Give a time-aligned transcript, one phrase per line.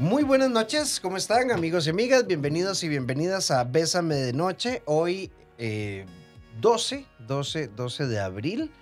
[0.00, 2.26] Muy buenas noches, ¿cómo están amigos y amigas?
[2.26, 4.82] Bienvenidos y bienvenidas a Bésame de Noche.
[4.86, 6.04] Hoy eh,
[6.60, 8.72] 12, 12, 12 de abril.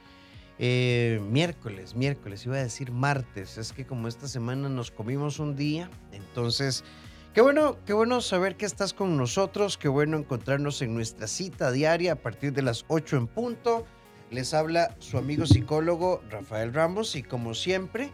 [0.59, 3.59] Eh, miércoles, miércoles, iba a decir martes.
[3.59, 6.83] Es que como esta semana nos comimos un día, entonces,
[7.35, 11.71] qué bueno, qué bueno saber que estás con nosotros, qué bueno encontrarnos en nuestra cita
[11.73, 13.87] diaria a partir de las 8 en punto.
[14.31, 18.11] Les habla su amigo psicólogo Rafael Ramos y como siempre,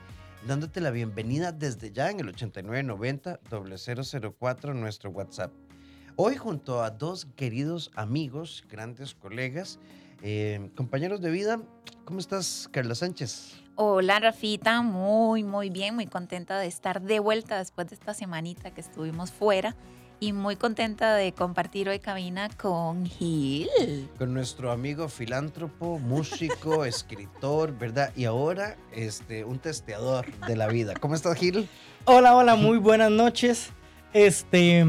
[0.46, 5.52] dándote la bienvenida desde ya en el 8990-004 nuestro WhatsApp.
[6.16, 9.78] Hoy junto a dos queridos amigos, grandes colegas,
[10.22, 11.60] eh, compañeros de vida,
[12.04, 13.62] ¿cómo estás Carla Sánchez?
[13.76, 18.72] Hola Rafita, muy muy bien, muy contenta de estar de vuelta después de esta semanita
[18.72, 19.76] que estuvimos fuera
[20.20, 23.68] y muy contenta de compartir hoy cabina con Gil.
[24.18, 28.12] Con nuestro amigo filántropo, músico, escritor, ¿verdad?
[28.16, 30.94] Y ahora este, un testeador de la vida.
[30.98, 31.68] ¿Cómo estás, Gil?
[32.04, 33.70] Hola, hola, muy buenas noches.
[34.12, 34.84] Este,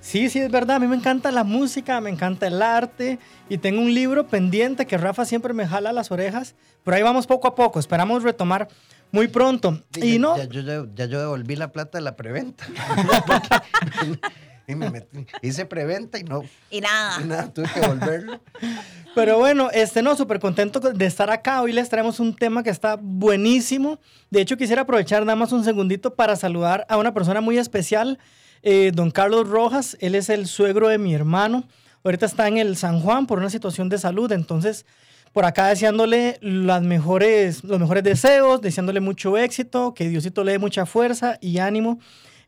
[0.00, 3.58] sí, sí, es verdad, a mí me encanta la música, me encanta el arte y
[3.58, 7.46] tengo un libro pendiente que Rafa siempre me jala las orejas, pero ahí vamos poco
[7.46, 8.66] a poco, esperamos retomar
[9.12, 9.80] muy pronto.
[9.92, 12.66] Sí, y ya, no, Ya, yo, ya- ya yo devolví la plata de la preventa.
[14.66, 18.40] y me metí- hice preventa y no, Y nada, y nada, tuve que devolverlo.
[19.14, 21.62] Pero bueno, este no, súper contento de estar acá.
[21.62, 23.98] Hoy les traemos un tema que está buenísimo.
[24.30, 28.18] De hecho, quisiera aprovechar nada más un segundito para saludar a una persona muy especial,
[28.62, 29.96] eh, don Carlos Rojas.
[30.00, 31.64] Él es el suegro de mi hermano.
[32.04, 34.30] Ahorita está en el San Juan por una situación de salud.
[34.32, 34.84] Entonces,
[35.32, 40.58] por acá deseándole las mejores, los mejores deseos, deseándole mucho éxito, que Diosito le dé
[40.58, 41.98] mucha fuerza y ánimo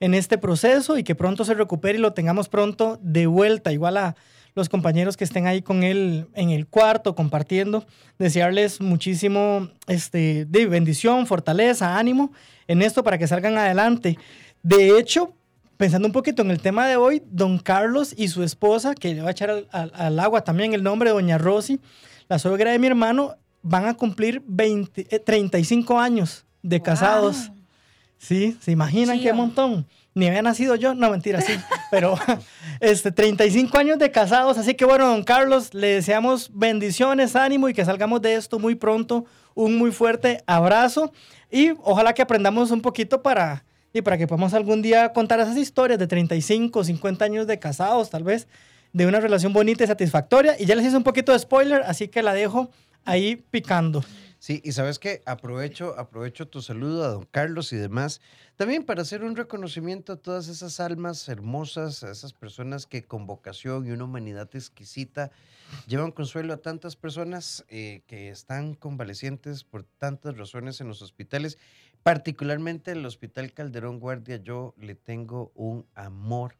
[0.00, 3.72] en este proceso y que pronto se recupere y lo tengamos pronto de vuelta.
[3.72, 4.16] Igual a
[4.54, 7.84] los compañeros que estén ahí con él en el cuarto compartiendo,
[8.18, 12.32] desearles muchísimo este, de bendición, fortaleza, ánimo
[12.66, 14.18] en esto para que salgan adelante.
[14.62, 15.32] De hecho,
[15.76, 19.22] pensando un poquito en el tema de hoy, don Carlos y su esposa, que le
[19.22, 21.80] va a echar al, al- al agua también el nombre de doña Rosy,
[22.28, 27.48] la suegra de mi hermano, van a cumplir 20, eh, 35 años de casados.
[27.48, 27.57] Wow.
[28.18, 29.86] Sí, ¿se imaginan qué montón?
[30.14, 31.52] Ni había nacido yo, no mentira, sí,
[31.90, 32.18] pero
[32.80, 37.74] este, 35 años de casados, así que bueno, don Carlos, le deseamos bendiciones, ánimo y
[37.74, 41.12] que salgamos de esto muy pronto, un muy fuerte abrazo
[41.50, 45.56] y ojalá que aprendamos un poquito para, y para que podamos algún día contar esas
[45.56, 48.48] historias de 35, 50 años de casados, tal vez,
[48.92, 50.56] de una relación bonita y satisfactoria.
[50.58, 52.70] Y ya les hice un poquito de spoiler, así que la dejo
[53.04, 54.04] ahí picando.
[54.40, 58.20] Sí, y sabes que aprovecho, aprovecho tu saludo a don Carlos y demás,
[58.54, 63.26] también para hacer un reconocimiento a todas esas almas hermosas, a esas personas que con
[63.26, 65.32] vocación y una humanidad exquisita
[65.88, 71.58] llevan consuelo a tantas personas eh, que están convalecientes por tantas razones en los hospitales,
[72.04, 76.54] particularmente el Hospital Calderón Guardia, yo le tengo un amor,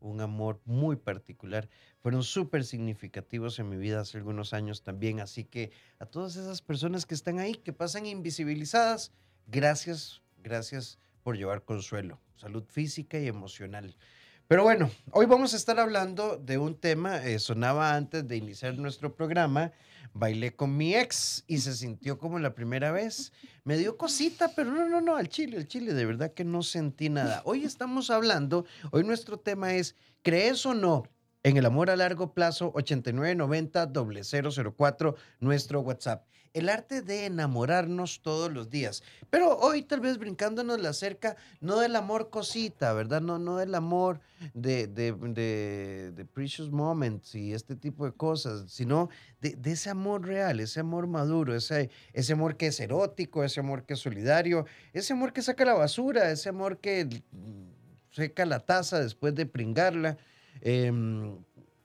[0.00, 1.68] un amor muy particular.
[2.00, 6.62] Fueron súper significativos en mi vida hace algunos años también, así que a todas esas
[6.62, 9.12] personas que están ahí, que pasan invisibilizadas,
[9.46, 13.96] gracias, gracias por llevar consuelo, salud física y emocional.
[14.50, 18.76] Pero bueno, hoy vamos a estar hablando de un tema, eh, sonaba antes de iniciar
[18.78, 19.70] nuestro programa,
[20.12, 23.32] bailé con mi ex y se sintió como la primera vez.
[23.62, 26.64] Me dio cosita, pero no, no, no, al chile, al chile, de verdad que no
[26.64, 27.42] sentí nada.
[27.44, 31.04] Hoy estamos hablando, hoy nuestro tema es, ¿crees o no?
[31.44, 36.26] En el amor a largo plazo, 8990-004, nuestro WhatsApp.
[36.52, 39.02] El arte de enamorarnos todos los días.
[39.30, 43.20] Pero hoy tal vez brincándonos la cerca, no del amor cosita, ¿verdad?
[43.20, 44.20] No, no del amor
[44.52, 50.58] de, de, de- precious moments y este tipo de cosas, sino de, ese amor real,
[50.58, 55.12] ese amor maduro, ese, ese amor que es erótico, ese amor que es solidario, ese
[55.12, 57.22] amor que saca la basura, ese amor que
[58.10, 60.18] seca la taza después de pringarla.
[60.62, 61.38] em,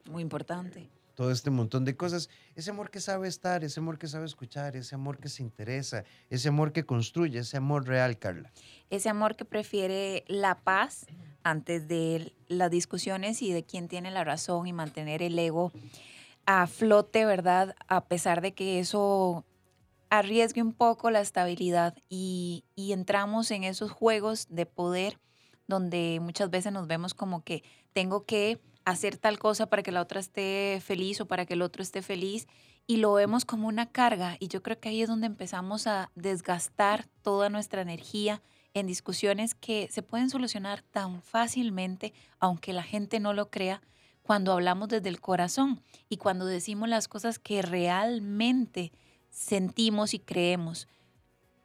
[0.10, 0.90] muy importante.
[1.16, 2.30] Todo este montón de cosas.
[2.56, 6.04] Ese amor que sabe estar, ese amor que sabe escuchar, ese amor que se interesa,
[6.30, 8.52] ese amor que construye, ese amor real, Carla.
[8.90, 11.08] Ese amor que prefiere la paz
[11.44, 15.72] antes de las discusiones y de quién tiene la razón y mantener el ego
[16.46, 17.76] a flote, ¿verdad?
[17.88, 19.46] A pesar de que eso
[20.10, 25.18] arriesgue un poco la estabilidad y, y entramos en esos juegos de poder
[25.68, 27.64] donde muchas veces nos vemos como que
[27.94, 31.62] tengo que hacer tal cosa para que la otra esté feliz o para que el
[31.62, 32.48] otro esté feliz
[32.88, 36.12] y lo vemos como una carga y yo creo que ahí es donde empezamos a
[36.16, 38.42] desgastar toda nuestra energía
[38.76, 43.82] en discusiones que se pueden solucionar tan fácilmente, aunque la gente no lo crea,
[44.22, 48.92] cuando hablamos desde el corazón y cuando decimos las cosas que realmente
[49.30, 50.88] sentimos y creemos.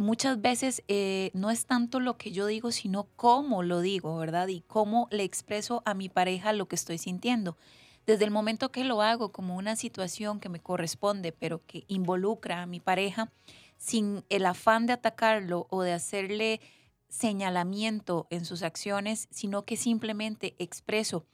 [0.01, 4.49] Muchas veces eh, no es tanto lo que yo digo, sino cómo lo digo, ¿verdad?
[4.49, 7.57] Y cómo le expreso a mi pareja lo que estoy sintiendo.
[8.07, 12.63] Desde el momento que lo hago como una situación que me corresponde, pero que involucra
[12.63, 13.31] a mi pareja,
[13.77, 16.63] sin el afán de atacarlo o de hacerle
[17.09, 21.27] señalamiento en sus acciones, sino que simplemente expreso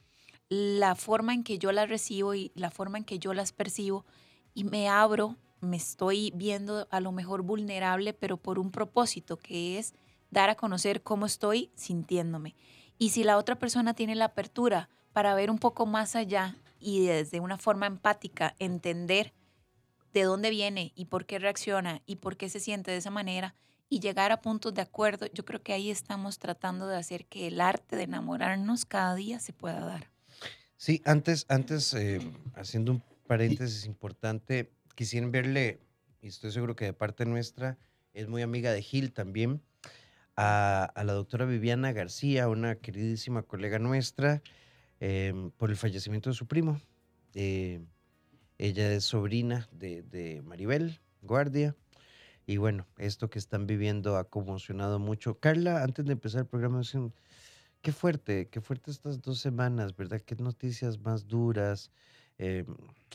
[0.49, 4.05] la forma en que yo las recibo y la forma en que yo las percibo
[4.53, 9.77] y me abro me estoy viendo a lo mejor vulnerable, pero por un propósito que
[9.77, 9.93] es
[10.29, 12.55] dar a conocer cómo estoy sintiéndome.
[12.97, 17.05] Y si la otra persona tiene la apertura para ver un poco más allá y
[17.05, 19.33] desde una forma empática entender
[20.13, 23.55] de dónde viene y por qué reacciona y por qué se siente de esa manera
[23.89, 27.47] y llegar a puntos de acuerdo, yo creo que ahí estamos tratando de hacer que
[27.47, 30.09] el arte de enamorarnos cada día se pueda dar.
[30.75, 32.19] Sí, antes, antes eh,
[32.55, 35.79] haciendo un paréntesis importante, quisieran verle,
[36.21, 37.77] y estoy seguro que de parte nuestra,
[38.15, 39.61] es muy amiga de Gil también,
[40.35, 44.41] a, la doctora Viviana García, una queridísima colega nuestra,
[44.99, 46.81] em, por el fallecimiento de su primo.
[47.35, 47.79] Eh,
[48.57, 51.75] ella es sobrina de, Maribel Guardia.
[52.47, 55.37] Y bueno, esto que están viviendo ha conmocionado mucho.
[55.39, 56.81] Carla, antes de empezar el programa,
[57.83, 60.21] qué fuerte, qué fuerte estas dos semanas, ¿verdad?
[60.21, 61.91] Qué noticias más duras.
[62.39, 62.65] Eh,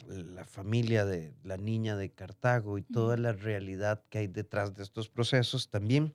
[0.09, 4.83] la familia de la niña de Cartago y toda la realidad que hay detrás de
[4.83, 6.13] estos procesos también.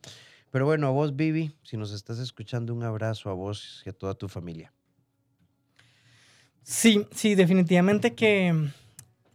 [0.51, 3.93] Pero bueno, a vos, Vivi, si nos estás escuchando, un abrazo a vos y a
[3.93, 4.73] toda tu familia.
[6.63, 8.71] Sí, sí, definitivamente que mm,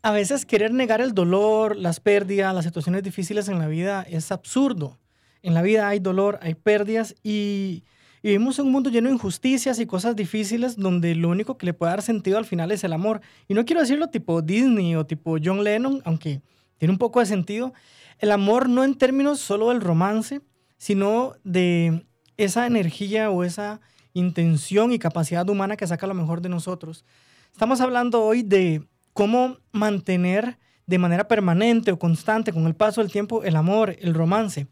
[0.03, 4.33] a veces querer negar el dolor, las pérdidas, las situaciones difíciles en la vida es
[4.33, 4.99] absurdo.
[5.43, 7.85] En la vida hay dolor, hay pérdidas y
[8.23, 11.75] vivimos en un mundo lleno de injusticias y cosas difíciles donde lo único que le
[11.75, 13.21] puede dar sentido al final es el amor.
[13.49, 16.41] Y no quiero decirlo tipo Disney o tipo John Lennon, aunque
[16.79, 17.73] tiene un poco de sentido.
[18.19, 20.41] El amor no en términos solo del romance,
[20.79, 23.81] sino de esa energía o esa
[24.15, 27.05] intención y capacidad humana que saca lo mejor de nosotros.
[27.53, 33.11] Estamos hablando hoy de cómo mantener de manera permanente o constante con el paso del
[33.11, 34.67] tiempo el amor, el romance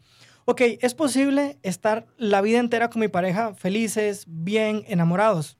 [0.45, 5.57] ok, es posible estar la vida entera con mi pareja felices, bien, enamorados,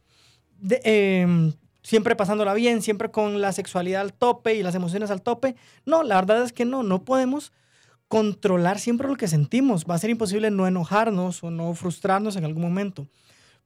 [0.84, 5.56] em, siempre pasándola bien, siempre con la sexualidad al tope y las emociones al tope.
[5.86, 7.52] No, la verdad es que no, no podemos
[8.08, 9.86] controlar siempre lo que sentimos.
[9.90, 13.08] Va a ser imposible no enojarnos o no frustrarnos en algún momento.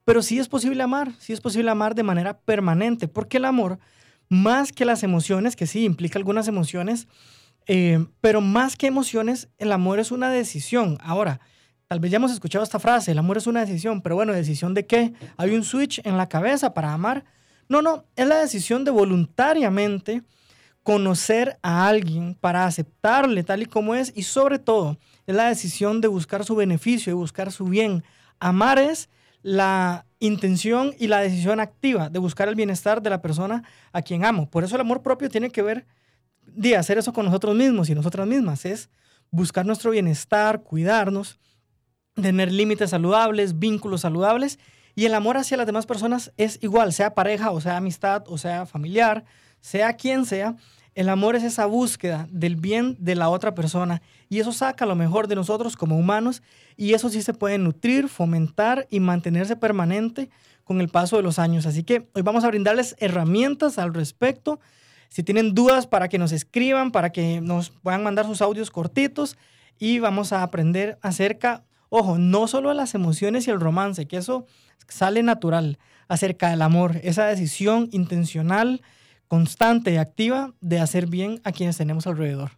[0.06, 3.80] Pero sí es posible amar, sí es posible amar de manera permanente, porque el amor,
[4.30, 7.08] más que las emociones, que sí implica algunas emociones,
[7.68, 10.98] eh, pero más que emociones, el amor es una decisión.
[11.02, 11.40] Ahora,
[11.88, 14.74] tal vez ya hemos escuchado esta frase, el amor es una decisión, pero bueno, ¿decisión
[14.74, 15.14] de qué?
[15.38, 17.26] ¿Hay un switch en la cabeza para amar?
[17.68, 20.24] No, no, es la decisión de voluntariamente
[20.84, 26.00] conocer a alguien para aceptarle tal y como es y sobre todo es la decisión
[26.00, 28.04] de buscar su beneficio y buscar su bien.
[28.40, 29.10] Amar es
[29.42, 33.64] la intención y la decisión activa de buscar el bienestar de la persona
[33.94, 34.48] a quien amo.
[34.50, 35.88] Por eso el amor propio tiene que ver
[36.48, 38.90] de hacer eso con nosotros mismos y nosotras mismas, es
[39.32, 41.40] buscar nuestro bienestar, cuidarnos,
[42.14, 44.60] tener límites saludables, vínculos saludables.
[44.96, 48.38] Y el amor hacia las demás personas es igual, sea pareja o sea amistad o
[48.38, 49.26] sea familiar,
[49.60, 50.56] sea quien sea.
[50.94, 54.96] El amor es esa búsqueda del bien de la otra persona y eso saca lo
[54.96, 56.42] mejor de nosotros como humanos
[56.78, 60.30] y eso sí se puede nutrir, fomentar y mantenerse permanente
[60.64, 61.66] con el paso de los años.
[61.66, 64.62] Así que hoy vamos a brindarles herramientas al respecto
[65.10, 69.38] si tienen dudas, para que nos escriban, para que nos puedan mandar sus audios cortitos
[69.78, 74.18] y vamos a aprender acerca, ojo, no solo de las emociones y el romance, que
[74.18, 74.46] eso
[74.88, 78.82] sale natural, acerca del amor, esa decisión intencional,
[79.28, 82.52] constante y activa de hacer bien a quienes tenemos alrededor.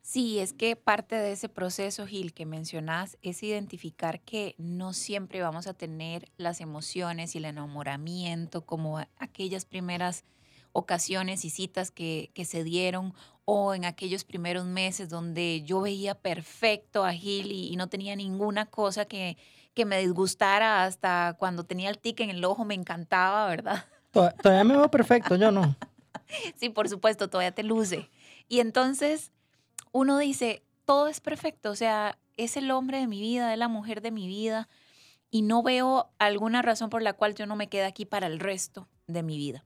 [0.00, 5.42] Sí, es que parte de ese proceso, Gil, que mencionás, es identificar que no siempre
[5.42, 10.24] vamos a tener las emociones y el enamoramiento como aquellas primeras
[10.72, 17.04] ocasiones y citas que, se dieron o en aquellos primeros meses donde yo veía perfecto
[17.04, 19.36] a Gil y, no tenía ninguna cosa que,
[19.74, 23.84] que, me disgustara hasta cuando tenía el tic en el ojo, me encantaba, ¿verdad?
[24.12, 25.76] Todavía me veo perfecto, yo no.
[26.56, 28.10] sí, por supuesto, todavía te luce.
[28.48, 29.32] Y entonces
[29.92, 33.68] uno dice, todo es perfecto, o sea, es el hombre de mi vida, es la
[33.68, 34.68] mujer de mi vida
[35.30, 38.40] y no veo alguna razón por la cual yo no me quede aquí para el
[38.40, 39.64] resto de mi vida.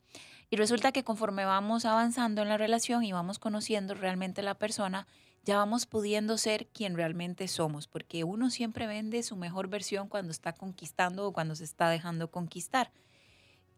[0.53, 5.07] Y resulta que conforme vamos avanzando en la relación y vamos conociendo realmente la persona,
[5.45, 10.31] ya vamos pudiendo ser quien realmente somos, porque uno siempre vende su mejor versión cuando
[10.31, 12.93] está conquistando o cuando se está dejando conquistar.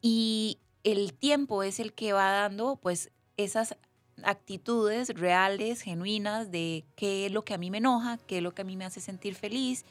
[0.03, 3.77] Y el tiempo es el que va dando pues esas
[4.25, 8.53] actitudes reales, genuinas, de qué es lo que a mí me enoja, qué es lo
[8.53, 9.85] que a mí me hace sentir feliz,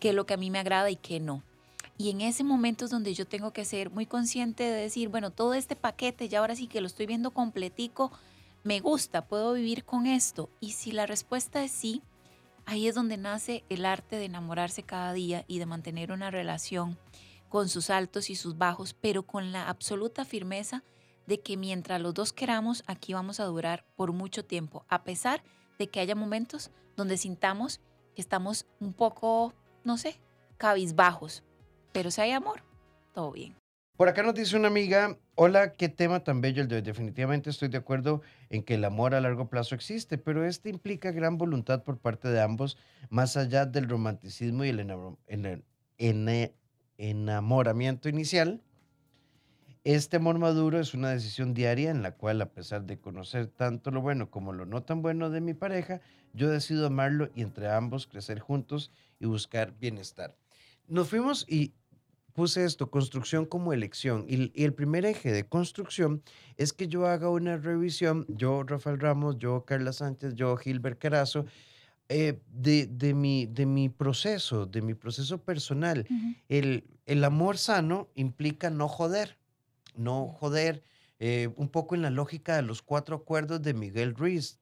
[0.00, 1.44] qué es lo que a mí me agrada y qué no.
[1.96, 5.30] Y en ese momento es donde yo tengo que ser muy consciente de decir, bueno,
[5.30, 8.10] todo este paquete, ya ahora sí que lo estoy viendo completico,
[8.64, 10.50] me gusta, puedo vivir con esto.
[10.58, 12.02] Y si la respuesta es sí,
[12.66, 16.98] ahí es donde nace el arte de enamorarse cada día y de mantener una relación
[17.48, 20.82] con sus altos y sus bajos, pero con la absoluta firmeza
[21.26, 25.42] de que mientras los dos queramos, aquí vamos a durar por mucho tiempo, a pesar
[25.78, 27.80] de que haya momentos donde sintamos
[28.14, 30.20] que estamos un poco, no sé,
[30.56, 31.42] cabizbajos.
[31.94, 32.60] Pero si hay amor,
[33.12, 33.54] todo bien.
[33.96, 36.82] Por acá nos dice una amiga, hola, qué tema tan bello el de hoy.
[36.82, 38.20] Definitivamente estoy de acuerdo
[38.50, 42.26] en que el amor a largo plazo existe, pero este implica gran voluntad por parte
[42.26, 42.76] de ambos,
[43.10, 44.80] más allá del romanticismo y el
[46.98, 48.60] enamoramiento inicial.
[49.84, 53.92] Este amor maduro es una decisión diaria en la cual, a pesar de conocer tanto
[53.92, 56.00] lo bueno como lo no tan bueno de mi pareja,
[56.32, 60.36] yo decido amarlo y entre ambos crecer juntos y buscar bienestar.
[60.86, 61.72] Nos fuimos y
[62.34, 64.26] puse esto, construcción como elección.
[64.28, 66.22] Y, el primer eje de construcción
[66.56, 71.46] es que yo haga una revisión, yo, Rafael Ramos, yo, Carla Sánchez, yo, Gilbert Carazo,
[72.08, 76.06] eh, de, de, mi, de mi proceso, de mi proceso personal.
[76.48, 79.38] el, el, amor sano implica no joder,
[79.96, 80.82] no joder.
[81.20, 84.58] Eh, un poco en la lógica de los cuatro acuerdos de Miguel Ruiz.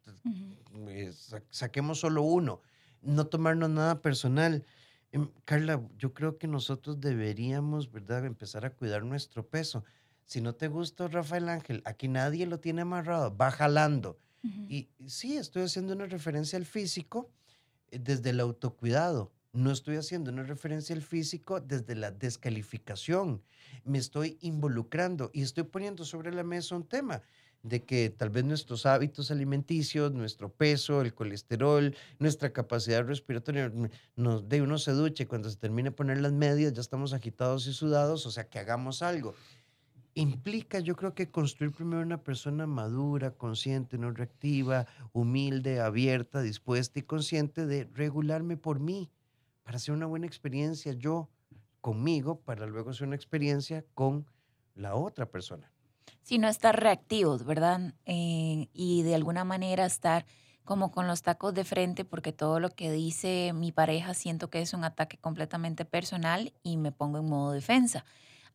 [0.88, 1.10] Eh,
[1.50, 2.60] saquemos solo uno.
[3.00, 4.64] No tomarnos nada personal.
[5.12, 9.84] Em, Carla, yo creo que nosotros deberíamos, ¿verdad?, empezar a cuidar nuestro peso.
[10.24, 14.18] Si no te gusta Rafael Ángel, aquí nadie lo tiene amarrado, va jalando.
[14.68, 17.30] Y sí, estoy haciendo una referencia al físico
[17.90, 19.30] eh, desde el autocuidado.
[19.52, 23.40] No estoy haciendo una referencia al físico desde la descalificación.
[23.84, 27.22] Me estoy involucrando y estoy poniendo sobre la mesa un tema
[27.62, 33.72] de que tal vez nuestros hábitos alimenticios, nuestro peso, el colesterol, nuestra capacidad respiratoria,
[34.16, 37.66] nos de uno se duche, cuando se termine de poner las medias ya estamos agitados
[37.66, 39.34] y sudados, o sea, que hagamos algo.
[40.14, 46.98] Implica, yo creo que construir primero una persona madura, consciente, no reactiva, humilde, abierta, dispuesta
[46.98, 49.10] y consciente de regularme por mí,
[49.62, 51.30] para hacer una buena experiencia yo
[51.80, 54.26] conmigo, para luego hacer una experiencia con
[54.74, 55.71] la otra persona
[56.22, 57.94] sino estar reactivos, ¿verdad?
[58.06, 60.26] Eh, y de alguna manera estar
[60.64, 64.60] como con los tacos de frente porque todo lo que dice mi pareja siento que
[64.60, 68.04] es un ataque completamente personal y me pongo en modo defensa.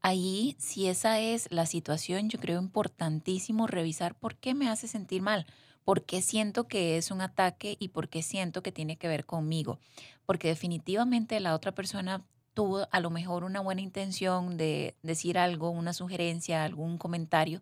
[0.02, 5.22] Ahí, si esa es la situación, yo creo importantísimo revisar por qué me hace sentir
[5.22, 5.46] mal,
[5.84, 9.26] por qué siento que es un ataque y por qué siento que tiene que ver
[9.26, 9.80] conmigo.
[10.26, 12.26] Porque definitivamente la otra persona
[12.58, 17.62] tuvo a lo mejor una buena intención de decir algo, una sugerencia, algún comentario,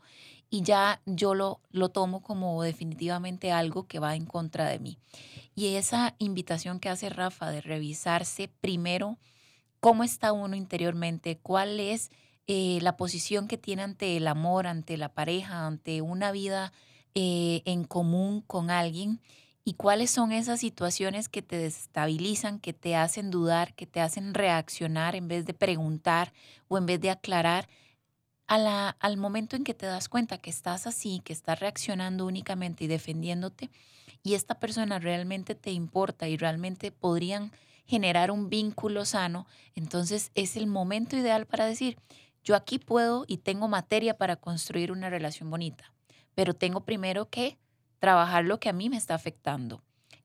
[0.50, 4.98] y ya yo lo, lo tomo como definitivamente algo que va en contra de mí.
[5.54, 9.18] Y esa invitación que hace Rafa de revisarse primero
[9.82, 12.10] cómo está uno interiormente, cuál es
[12.48, 16.72] eh, la posición que tiene ante el amor, ante la pareja, ante una vida
[17.16, 19.20] eh, en común con alguien
[19.68, 24.36] y cuáles son esas situaciones que te desestabilizan, que te hacen dudar, que te hacen
[24.36, 26.32] reaccionar en vez de preguntar
[26.68, 27.68] o en vez de aclarar.
[28.48, 32.28] A la, al momento en que te das cuenta que estás así, que estás reaccionando
[32.28, 33.72] únicamente y defendiéndote,
[34.22, 37.52] y esta persona realmente te importa y realmente podrían
[37.88, 41.98] generar un vínculo sano, entonces es el momento ideal para decir,
[42.44, 45.92] yo aquí puedo y tengo materia para construir una relación bonita,
[46.36, 47.58] pero tengo primero que
[48.00, 49.82] trabajar lo que a mí me está afectando.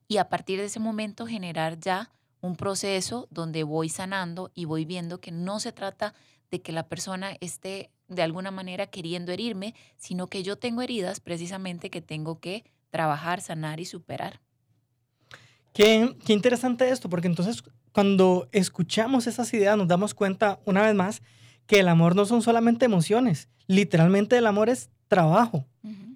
[0.09, 2.11] Y a partir de ese momento generar ya
[2.41, 6.15] un proceso donde voy sanando y voy viendo que no se trata
[6.51, 11.21] de que la persona esté de alguna manera queriendo herirme, sino que yo tengo heridas
[11.21, 14.41] precisamente que tengo que trabajar, sanar y superar.
[15.73, 17.63] Qué, qué interesante esto, porque entonces
[17.93, 21.23] cuando escuchamos esas ideas nos damos cuenta una vez más
[21.67, 25.67] que el amor no son solamente emociones, literalmente el amor es trabajo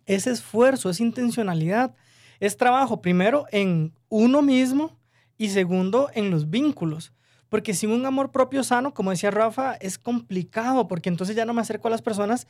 [0.06, 1.94] es esfuerzo, es intencionalidad,
[2.40, 4.99] es trabajo primero en uno mismo
[5.38, 7.12] y segundo en los vínculos.
[7.49, 11.54] Porque sin un amor propio sano, como decía Rafa, es complicado porque entonces ya no
[11.54, 12.46] me acerco a las personas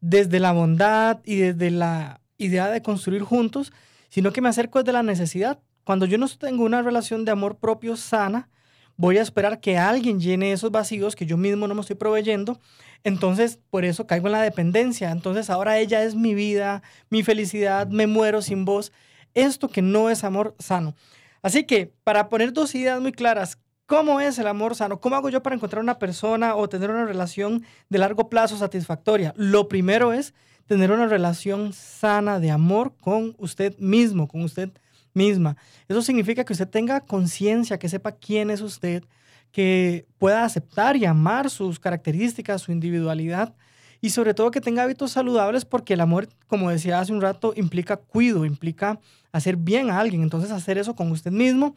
[0.00, 3.72] desde la bondad y desde la idea de construir juntos,
[4.08, 5.60] sino que me acerco desde la necesidad.
[5.84, 8.48] Cuando yo no tengo una relación de amor propio sana,
[8.96, 12.60] voy a esperar que alguien llene esos vacíos que yo mismo no me estoy proveyendo
[13.04, 15.10] entonces, por eso caigo en la dependencia.
[15.10, 18.92] Entonces, ahora ella es mi vida, mi felicidad, me muero sin vos.
[19.34, 20.94] Esto que no es amor sano.
[21.42, 25.00] Así que, para poner dos ideas muy claras, ¿cómo es el amor sano?
[25.00, 29.32] ¿Cómo hago yo para encontrar una persona o tener una relación de largo plazo satisfactoria?
[29.36, 30.34] Lo primero es
[30.66, 34.70] tener una relación sana de amor con usted mismo, con usted
[35.14, 35.56] misma.
[35.88, 39.04] Eso significa que usted tenga conciencia, que sepa quién es usted,
[39.52, 43.54] que pueda aceptar y amar sus características, su individualidad
[44.00, 47.52] y sobre todo que tenga hábitos saludables porque el amor, como decía hace un rato,
[47.56, 49.00] implica cuido, implica
[49.32, 50.22] hacer bien a alguien.
[50.22, 51.74] Entonces hacer eso con usted mismo.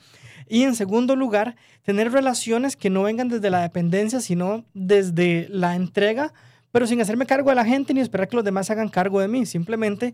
[0.48, 5.76] Y en segundo lugar, tener relaciones que no vengan desde la dependencia, sino desde la
[5.76, 6.34] entrega,
[6.72, 9.28] pero sin hacerme cargo de la gente ni esperar que los demás hagan cargo de
[9.28, 9.46] mí.
[9.48, 10.14] Simplemente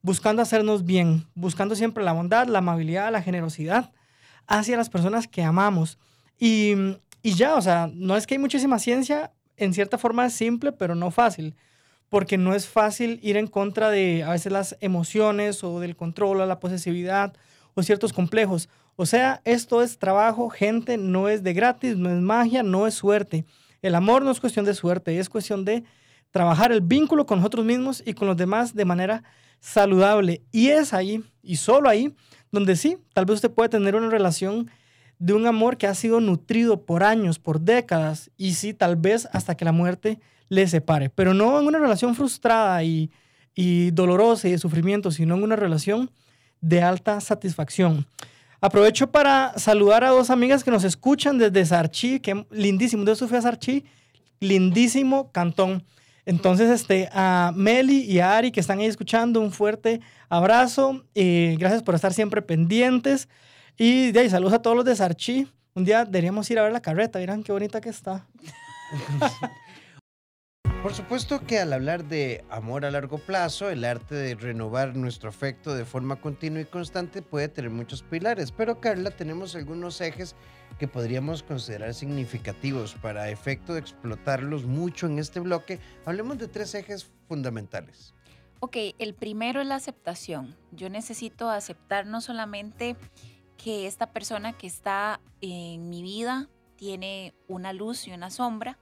[0.00, 3.92] buscando hacernos bien, buscando siempre la bondad, la amabilidad, la generosidad
[4.46, 5.98] hacia las personas que amamos.
[6.44, 6.74] Y,
[7.22, 10.72] y ya, o sea, no es que hay muchísima ciencia, en cierta forma es simple,
[10.72, 11.54] pero no fácil,
[12.08, 16.40] porque no es fácil ir en contra de a veces las emociones o del control
[16.40, 17.32] o la posesividad
[17.74, 18.68] o ciertos complejos.
[18.96, 22.94] O sea, esto es trabajo, gente, no es de gratis, no es magia, no es
[22.94, 23.44] suerte.
[23.80, 25.84] El amor no es cuestión de suerte, es cuestión de
[26.32, 29.22] trabajar el vínculo con nosotros mismos y con los demás de manera
[29.60, 30.42] saludable.
[30.50, 32.12] Y es ahí, y solo ahí,
[32.50, 34.72] donde sí, tal vez usted puede tener una relación
[35.18, 39.28] de un amor que ha sido nutrido por años, por décadas, y sí, tal vez
[39.32, 43.10] hasta que la muerte le separe, pero no en una relación frustrada y,
[43.92, 46.10] dolorosa y de sufrimiento, sino en una relación
[46.60, 48.06] de alta satisfacción.
[48.60, 53.42] Aprovecho para saludar a dos amigas que nos escuchan desde Sarchi, que lindísimo, de Sofía
[53.42, 53.84] Sarchi,
[54.40, 55.84] lindísimo cantón.
[56.26, 61.04] Entonces, este, a Meli y a Ari que están ahí escuchando, un fuerte abrazo.
[61.14, 63.28] y gracias por estar siempre pendientes.
[63.76, 65.48] Y de ahí, saludos a todos los de Sarchi.
[65.74, 68.26] Un día deberíamos ir a ver la carreta, miran qué bonita que está.
[70.82, 75.28] Por supuesto que al hablar de amor a largo plazo, el arte de renovar nuestro
[75.28, 80.34] afecto de forma continua y constante puede tener muchos pilares, pero Carla, tenemos algunos ejes
[80.80, 85.78] que podríamos considerar significativos para efecto de explotarlos mucho en este bloque.
[86.04, 88.12] Hablemos de tres ejes fundamentales.
[88.58, 90.56] Ok, el primero es la aceptación.
[90.72, 92.96] Yo necesito aceptar no solamente
[93.56, 98.78] que esta persona que está en mi vida tiene una luz y una sombra,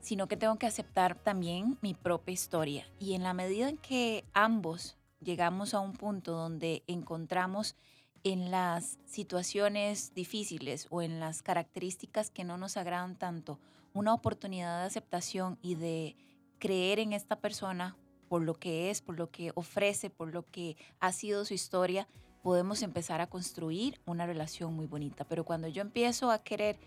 [0.00, 2.86] sino que tengo que aceptar también mi propia historia.
[2.98, 7.76] Y en la medida en que ambos llegamos a un punto donde encontramos
[8.24, 13.58] en las situaciones difíciles o en las características que no nos agradan tanto,
[13.92, 16.16] una oportunidad de aceptación y de
[16.58, 17.96] creer en esta persona
[18.28, 22.06] por lo que es, por lo que ofrece, por lo que ha sido su historia,
[22.42, 25.24] podemos empezar a construir una relación muy bonita.
[25.24, 26.78] Pero cuando yo empiezo a querer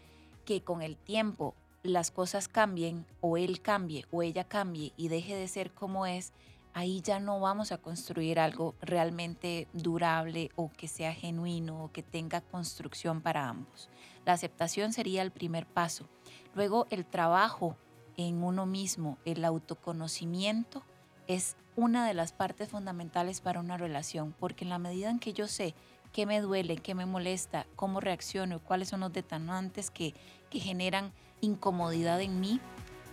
[0.46, 5.36] que con el tiempo las cosas cambien o él cambie o ella cambie y deje
[5.36, 6.34] de ser como es,
[6.74, 12.04] ahí ya no vamos a construir algo realmente durable o que sea genuino o que
[12.04, 13.90] tenga construcción para ambos.
[14.26, 16.08] La aceptación sería el primer paso.
[16.56, 17.76] Luego el trabajo
[18.18, 20.84] en uno mismo, el autoconocimiento
[21.28, 25.34] es una de las partes fundamentales para una relación, porque en la medida en que
[25.34, 25.74] yo sé
[26.12, 30.14] qué me duele, qué me molesta, cómo reacciono, cuáles son los detonantes que,
[30.50, 32.60] que generan incomodidad en mí,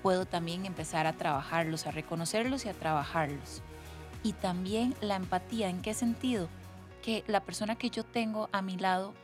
[0.03, 3.63] puedo también empezar a trabajarlos, a reconocerlos y a trabajarlos.
[4.23, 6.49] Y también la empatía, ¿en qué sentido?
[7.03, 9.15] Que la persona que yo tengo a mi lado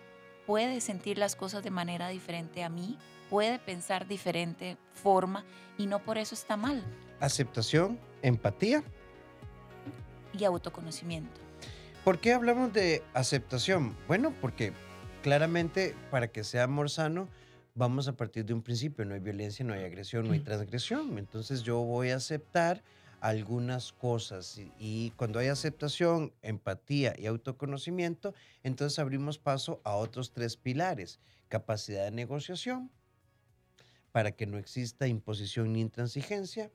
[0.46, 2.96] puede sentir las cosas de manera diferente a mí,
[3.28, 5.44] puede pensar diferente forma
[5.76, 6.82] y no por eso está mal.
[7.20, 8.82] Aceptación, empatía
[10.38, 11.40] y autoconocimiento.
[12.04, 13.96] ¿Por qué hablamos de aceptación?
[14.06, 14.72] Bueno, porque
[15.22, 17.28] claramente para que sea amor sano,
[17.74, 21.18] vamos a partir de un principio, no hay violencia, no hay agresión, no hay transgresión.
[21.18, 22.82] Entonces yo voy a aceptar
[23.20, 30.56] algunas cosas y, cuando hay aceptación, empatía y autoconocimiento, entonces abrimos paso a otros tres
[30.56, 31.18] pilares.
[31.48, 32.90] Capacidad de negociación,
[34.12, 36.70] para que no exista imposición ni intransigencia.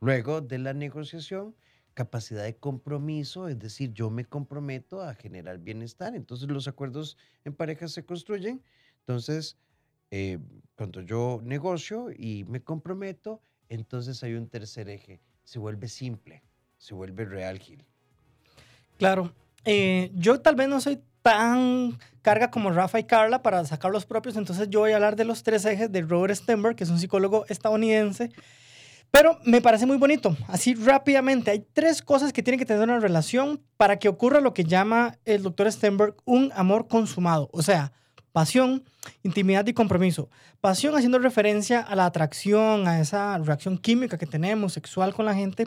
[0.00, 1.56] Luego de la negociación,
[1.98, 6.14] capacidad de compromiso, es decir, yo me comprometo a generar bienestar.
[6.14, 8.62] Entonces los acuerdos en pareja se construyen.
[9.00, 9.56] Entonces,
[10.12, 10.38] eh,
[10.76, 15.20] cuando yo negocio y me comprometo, entonces hay un tercer eje.
[15.42, 16.44] Se vuelve simple,
[16.76, 17.84] se vuelve real, Gil.
[18.96, 19.32] Claro.
[19.64, 24.06] Eh, yo tal vez no soy tan carga como Rafa y Carla para sacar los
[24.06, 26.90] propios, entonces yo voy a hablar de los tres ejes de Robert Stenberg, que es
[26.90, 28.30] un psicólogo estadounidense
[29.10, 30.36] pero me parece muy bonito.
[30.48, 34.54] Así rápidamente, hay tres cosas que tienen que tener una relación para que ocurra lo
[34.54, 37.48] que llama el doctor Stenberg un amor consumado.
[37.52, 37.92] O sea,
[38.32, 38.84] pasión,
[39.22, 40.28] intimidad y compromiso.
[40.60, 45.34] Pasión haciendo referencia a la atracción, a esa reacción química que tenemos sexual con la
[45.34, 45.66] gente.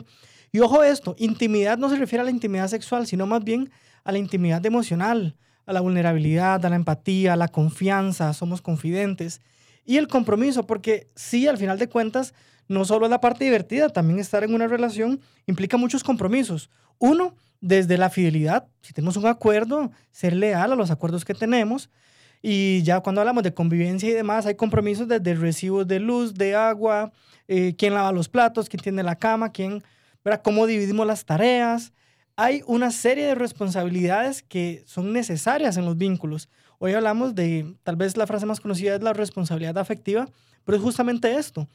[0.52, 3.70] Y ojo esto, intimidad no se refiere a la intimidad sexual, sino más bien
[4.04, 9.40] a la intimidad emocional, a la vulnerabilidad, a la empatía, a la confianza, somos confidentes.
[9.84, 12.34] y el compromiso, porque sí, al final de cuentas,
[12.68, 16.70] no solo es la parte divertida, también estar en una relación implica muchos compromisos.
[16.98, 21.90] Uno, desde la fidelidad, si tenemos un acuerdo, ser leal a los acuerdos que tenemos.
[22.42, 26.56] Y ya cuando hablamos de convivencia y demás, hay compromisos desde recibos de luz, de
[26.56, 27.12] agua,
[27.46, 29.82] eh, quién lava los platos, quién tiene la cama, quién,
[30.24, 30.42] ¿verdad?
[30.42, 31.92] cómo dividimos las tareas.
[32.34, 36.48] Hay una serie de responsabilidades que son necesarias en los vínculos.
[36.78, 40.28] Hoy hablamos de, tal vez la frase más conocida es la responsabilidad afectiva,
[40.64, 41.68] pero es justamente esto,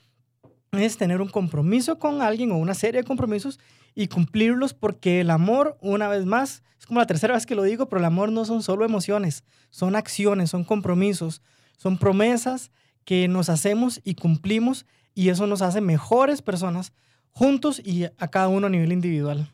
[0.71, 3.60] es tener un compromiso con alguien o una serie de compromisos
[3.95, 7.63] y cumplirlos porque el amor, una vez más, es como la tercera vez que lo
[7.63, 11.41] digo, pero el amor no son solo emociones, son acciones, son compromisos,
[11.77, 12.71] son promesas
[13.06, 16.93] que nos hacemos y cumplimos y eso nos hace mejores personas
[17.32, 19.51] juntos y a cada uno a nivel individual.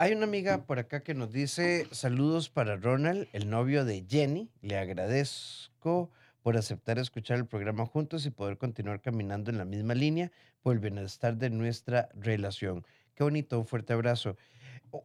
[0.00, 4.48] Hay una amiga por acá que nos dice saludos para Ronald, el novio de Jenny.
[4.60, 6.10] Le agradezco
[6.48, 10.32] por aceptar escuchar el programa juntos y poder continuar caminando en la misma línea
[10.62, 12.86] por el bienestar de nuestra relación.
[13.14, 14.34] Qué bonito, un fuerte abrazo.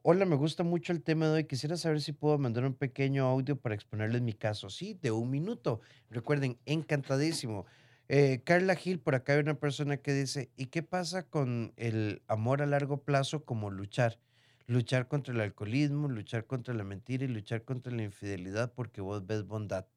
[0.03, 1.43] Hola, me gusta mucho el tema de hoy.
[1.43, 4.69] Quisiera saber si puedo mandar un pequeño audio para exponerles mi caso.
[4.69, 5.81] Sí, de un minuto.
[6.09, 7.65] Recuerden, encantadísimo.
[8.07, 12.21] Eh, Carla Gil, por acá hay una persona que dice, ¿y qué pasa con el
[12.27, 14.17] amor a largo plazo como luchar?
[14.65, 19.27] Luchar contra el alcoholismo, luchar contra la mentira y luchar contra la infidelidad porque vos
[19.27, 19.87] ves bondad.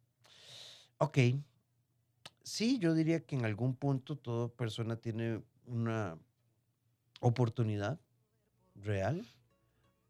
[0.99, 1.19] Ok.
[2.43, 6.17] Sí, yo diría que en algún punto toda persona tiene una
[7.21, 7.99] oportunidad
[8.77, 9.27] real,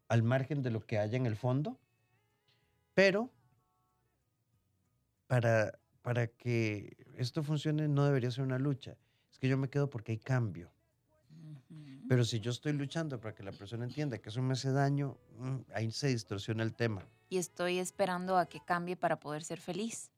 [0.07, 1.79] al margen de lo que haya en el fondo,
[2.93, 3.31] pero
[5.27, 8.97] para, para que esto funcione no debería ser una lucha.
[9.31, 10.71] Es que yo me quedo porque hay cambio.
[12.07, 15.17] Pero si yo estoy luchando para que la persona entienda que eso me hace daño,
[15.37, 17.05] mm, ahí se distorsiona el tema.
[17.29, 20.11] Y estoy esperando a que cambie para poder ser feliz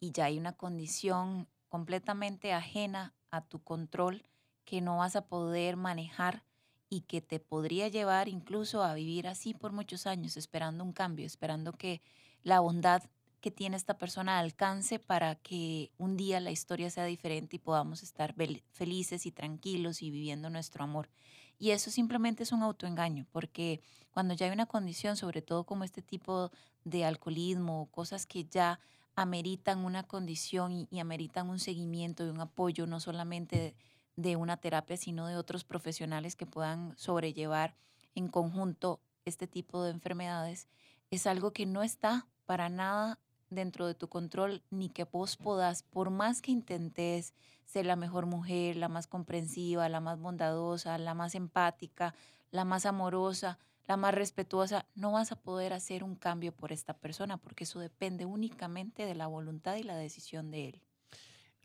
[0.00, 4.22] y ya hay una condición completamente ajena a tu control
[4.64, 6.44] que no vas a poder manejar
[6.88, 11.26] y que te podría llevar incluso a vivir así por muchos años, esperando un cambio,
[11.26, 12.00] esperando que
[12.42, 13.02] la bondad
[13.40, 18.02] que tiene esta persona alcance para que un día la historia sea diferente y podamos
[18.02, 18.34] estar
[18.72, 21.10] felices y tranquilos y viviendo nuestro amor.
[21.58, 23.80] Y eso simplemente es un autoengaño, porque
[24.10, 26.50] cuando ya hay una condición, sobre todo como este tipo
[26.84, 28.78] de alcoholismo, cosas que ya
[29.16, 33.74] ameritan una condición y, ameritan un seguimiento y un apoyo, no solamente
[34.14, 37.74] de, una terapia, sino de otros profesionales que puedan sobrellevar
[38.14, 40.68] en conjunto este tipo de enfermedades,
[41.10, 43.18] es algo que no está para nada
[43.50, 48.26] dentro de tu control ni que vos podas, por más que intentes ser la mejor
[48.26, 52.14] mujer, la más comprensiva, la más bondadosa, la más empática,
[52.50, 56.94] la más amorosa, la más respetuosa, no vas a poder hacer un cambio por esta
[56.94, 60.82] persona porque eso depende únicamente de la voluntad y la decisión de él.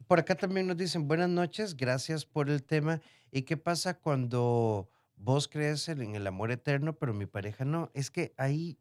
[0.08, 3.02] Por acá también nos dicen buenas noches, gracias por el tema.
[3.32, 7.90] ¿Y qué pasa cuando vos crees en el amor eterno, pero mi pareja no?
[7.94, 8.78] Es que ahí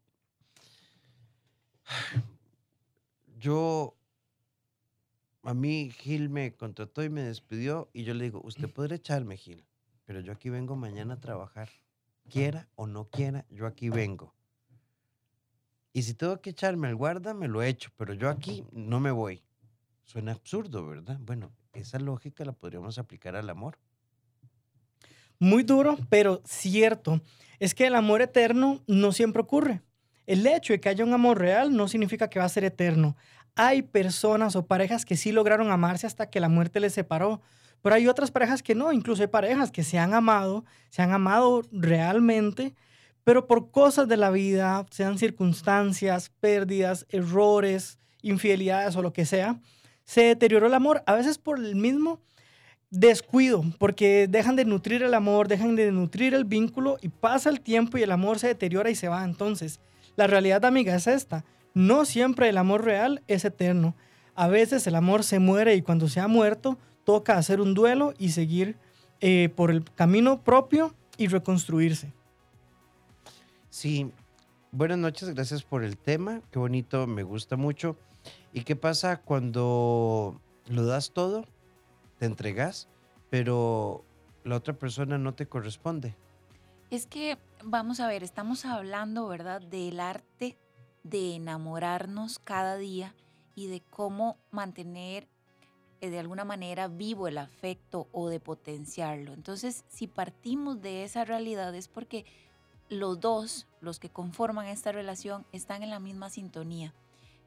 [3.39, 3.97] yo,
[5.43, 9.37] a mí Gil me contrató y me despidió y yo le digo, usted podrá echarme
[9.37, 9.65] Gil,
[10.05, 11.69] pero yo aquí vengo mañana a trabajar
[12.29, 14.33] quiera o no quiera, yo aquí vengo.
[15.93, 19.11] Y si tengo que echarme al guarda, me lo echo, pero yo aquí no me
[19.11, 19.43] voy.
[20.03, 21.17] Suena absurdo, ¿verdad?
[21.21, 23.77] Bueno, esa lógica la podríamos aplicar al amor.
[25.39, 27.21] Muy duro, pero cierto.
[27.59, 29.81] Es que el amor eterno no siempre ocurre.
[30.27, 33.17] El hecho de que haya un amor real no significa que va a ser eterno.
[33.55, 37.41] Hay personas o parejas que sí lograron amarse hasta que la muerte les separó,
[37.81, 41.11] pero hay otras parejas que no, incluso hay parejas que se han amado, se han
[41.11, 42.75] amado realmente,
[43.23, 49.59] pero por cosas de la vida, sean circunstancias, pérdidas, errores, infidelidades o lo que sea,
[50.03, 52.19] se deterioró el amor, a veces por el mismo
[52.89, 57.61] descuido, porque dejan de nutrir el amor, dejan de nutrir el vínculo y pasa el
[57.61, 59.23] tiempo y el amor se deteriora y se va.
[59.23, 59.79] Entonces,
[60.17, 61.45] la realidad, amiga, es esta.
[61.73, 63.95] No siempre el amor real es eterno.
[64.35, 68.13] A veces el amor se muere y cuando se ha muerto, toca hacer un duelo
[68.17, 68.77] y seguir
[69.19, 72.13] eh, por el camino propio y reconstruirse.
[73.69, 74.11] Sí,
[74.71, 77.97] buenas noches, gracias por el tema, qué bonito, me gusta mucho.
[78.53, 81.45] ¿Y qué pasa cuando lo das todo,
[82.19, 82.89] te entregas,
[83.29, 84.03] pero
[84.43, 86.15] la otra persona no te corresponde?
[86.89, 90.57] Es que, vamos a ver, estamos hablando, ¿verdad?, del arte
[91.03, 93.15] de enamorarnos cada día
[93.55, 95.27] y de cómo mantener
[96.09, 99.33] de alguna manera vivo el afecto o de potenciarlo.
[99.33, 102.25] Entonces, si partimos de esa realidad es porque
[102.89, 106.93] los dos, los que conforman esta relación, están en la misma sintonía.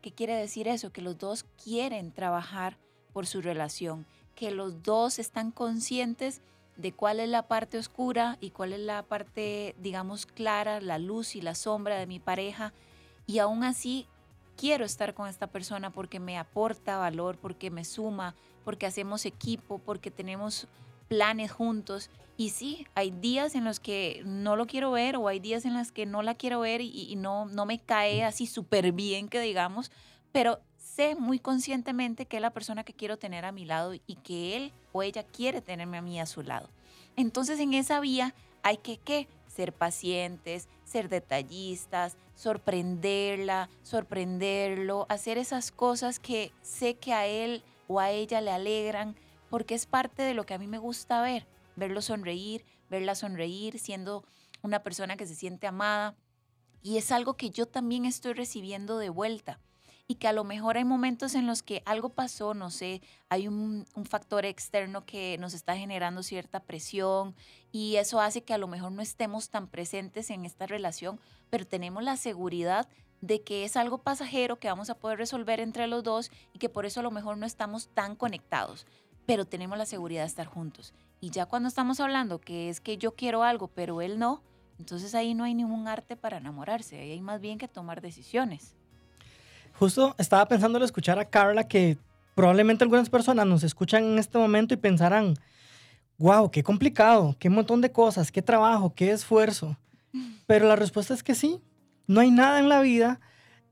[0.00, 0.90] ¿Qué quiere decir eso?
[0.90, 2.78] Que los dos quieren trabajar
[3.12, 6.40] por su relación, que los dos están conscientes
[6.76, 11.36] de cuál es la parte oscura y cuál es la parte, digamos, clara, la luz
[11.36, 12.72] y la sombra de mi pareja.
[13.26, 14.06] Y aún así
[14.56, 19.78] quiero estar con esta persona porque me aporta valor, porque me suma, porque hacemos equipo,
[19.78, 20.68] porque tenemos
[21.08, 22.10] planes juntos.
[22.36, 25.74] Y sí, hay días en los que no lo quiero ver o hay días en
[25.74, 29.40] los que no la quiero ver y, no, no me cae así súper bien que
[29.40, 29.92] digamos,
[30.32, 34.16] pero sé muy conscientemente que es la persona que quiero tener a mi lado y
[34.24, 36.68] que él o ella quiere tenerme a mí a su lado.
[37.16, 39.28] Entonces en esa vía hay que ¿qué?
[39.54, 48.00] Ser pacientes, ser detallistas, sorprenderla, sorprenderlo, hacer esas cosas que sé que a él o
[48.00, 49.16] a ella le alegran,
[49.50, 53.78] porque es parte de lo que a mí me gusta ver, verlo sonreír, verla sonreír,
[53.78, 54.24] siendo
[54.62, 56.16] una persona que se siente amada.
[56.82, 59.60] Y es algo que yo también estoy recibiendo de vuelta
[60.06, 63.48] y que a lo mejor hay momentos en los que algo pasó, no sé, hay
[63.48, 67.34] un, factor externo que nos está generando cierta presión
[67.72, 71.66] y eso hace que a lo mejor no estemos tan presentes en esta relación, pero
[71.66, 72.86] tenemos la seguridad
[73.22, 76.68] de que es algo pasajero que vamos a poder resolver entre los dos y que
[76.68, 78.86] por eso a lo mejor no estamos tan conectados,
[79.24, 80.92] pero tenemos la seguridad de estar juntos.
[81.20, 84.42] Y ya cuando estamos hablando que es que yo quiero algo, pero él no,
[84.78, 88.76] entonces ahí no hay ningún arte para enamorarse, ahí hay más bien que tomar decisiones.
[89.78, 91.98] Justo estaba pensando al escuchar a Carla que
[92.34, 95.34] probablemente algunas personas nos escuchan en este momento y pensarán,
[96.18, 99.76] wow, qué complicado, qué montón de cosas, qué trabajo, qué esfuerzo.
[100.46, 101.60] Pero la respuesta es que sí,
[102.06, 103.20] no hay nada en la vida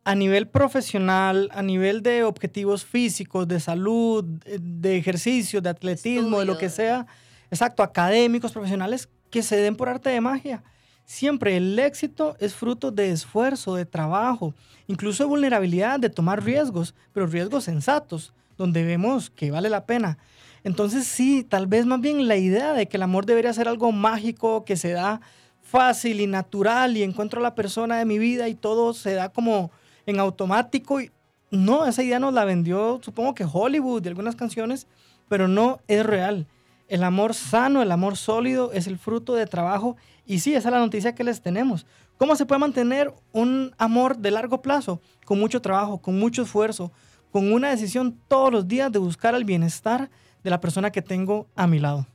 [0.05, 6.47] a nivel profesional, a nivel de objetivos físicos, de salud, de ejercicio, de atletismo, de
[6.47, 7.07] lo que sea,
[7.51, 10.65] exacto, académicos, profesionales, que se den por arte de magia.
[11.13, 14.55] Siempre el éxito es fruto de esfuerzo, de trabajo,
[14.87, 20.17] incluso de vulnerabilidad, de tomar riesgos, pero riesgos sensatos, donde vemos que vale la pena.
[20.65, 23.93] Entonces sí, tal vez más bien la idea de que el amor debería ser algo
[23.93, 25.21] mágico, que se da
[25.61, 29.29] fácil y natural y encuentro a la persona de mi vida y todo se da
[29.29, 29.71] como
[30.07, 30.99] en automático.
[30.99, 31.11] Y
[31.51, 34.87] no, esa idea nos la vendió supongo que Hollywood y algunas canciones,
[35.29, 36.47] pero no es real.
[36.89, 40.73] El amor sano, el amor sólido es el fruto de trabajo y sí, esa es
[40.73, 41.87] la noticia que les tenemos.
[42.17, 45.01] ¿Cómo se puede mantener un amor de largo plazo?
[45.25, 46.93] Con mucho trabajo, con mucho esfuerzo,
[47.31, 50.11] con una decisión todos los días de buscar el bienestar
[50.45, 52.07] de la persona que tengo a mi lado.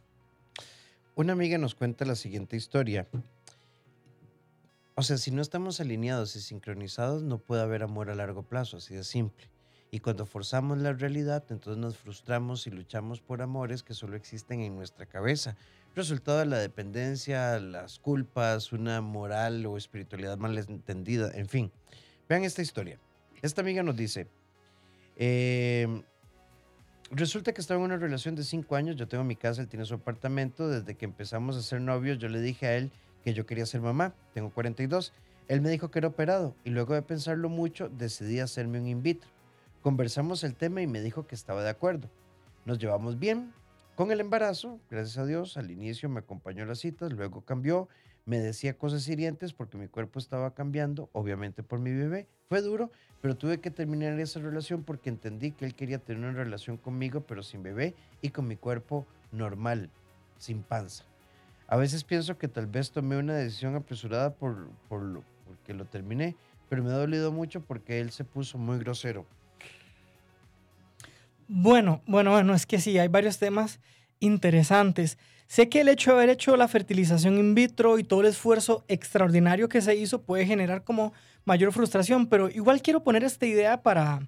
[1.16, 3.08] Una amiga nos cuenta la siguiente historia.
[4.96, 8.78] O sea, si no estamos alineados y sincronizados, no puede haber amor a largo plazo,
[8.78, 9.50] así de simple.
[9.92, 14.62] Y cuando forzamos la realidad, entonces nos frustramos y luchamos por amores que solo existen
[14.62, 15.56] en nuestra cabeza.
[15.96, 21.72] Resultado de la dependencia, las culpas, una moral o espiritualidad mal entendida, en fin.
[22.30, 23.00] Vean esta historia.
[23.42, 24.28] Esta amiga nos dice,
[25.16, 26.04] em,
[27.12, 29.86] resulta que estaba en una relación de cinco años, yo tengo mi casa, él tiene
[29.86, 32.92] su apartamento, desde que empezamos a ser novios yo le dije a él
[33.24, 35.14] que yo quería ser mamá, tengo 42,
[35.48, 39.04] él me dijo que era operado y luego de pensarlo mucho decidí hacerme un in
[39.04, 39.30] vitro.
[39.82, 42.10] Conversamos el tema y me dijo que estaba de acuerdo.
[42.66, 43.54] Nos llevamos bien.
[43.98, 47.90] Con el embarazo, gracias a Dios, al inicio me acompañó a las citas, luego cambió,
[48.26, 52.28] me decía cosas hirientes porque mi cuerpo estaba cambiando, obviamente por mi bebé.
[52.48, 56.38] Fue duro, pero tuve que terminar esa relación porque entendí que él quería tener una
[56.38, 59.90] relación conmigo, pero sin bebé y con mi cuerpo normal,
[60.38, 61.04] sin panza.
[61.66, 66.36] A veces pienso que tal vez tomé una decisión apresurada por, lo, porque lo terminé,
[66.70, 69.26] pero me ha dolido mucho porque él se puso muy grosero.
[71.48, 73.80] Bueno, bueno, bueno, es que sí, hay varios temas
[74.20, 75.18] interesantes.
[75.48, 78.84] Sé que el hecho de haber hecho la fertilización in vitro y todo el esfuerzo
[78.90, 81.14] extraordinario que se hizo puede generar como
[81.46, 84.28] mayor frustración, pero igual quiero poner esta idea para,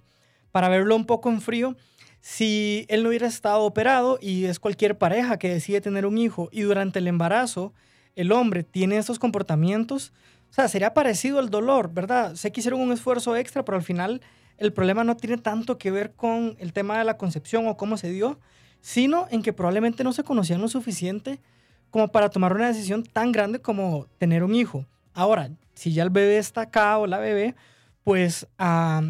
[0.51, 1.75] para verlo un poco en frío.
[2.21, 6.47] Si él no hubiera estado operado y es cualquier pareja que decide tener un hijo
[6.53, 7.73] y durante el embarazo
[8.15, 10.13] el hombre tiene estos comportamientos,
[10.49, 12.35] o sea, sería parecido al dolor, ¿verdad?
[12.35, 14.21] Sé que hicieron un esfuerzo extra, pero al final
[14.59, 17.97] el problema no tiene tanto que ver con el tema de la concepción o cómo
[17.97, 18.39] se dio,
[18.81, 21.39] sino en que probablemente no se conocían lo suficiente
[21.89, 24.85] como para tomar una decisión tan grande como tener un hijo.
[25.13, 27.55] Ahora, si ya el bebé está acá o la bebé,
[28.03, 29.01] pues a,